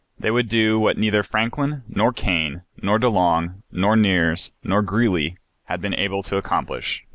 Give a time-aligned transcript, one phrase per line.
[0.17, 5.37] They would do what neither Franklin, nor Kane, nor De Long, nor Nares, nor Greely
[5.65, 7.05] had been able to accomplish.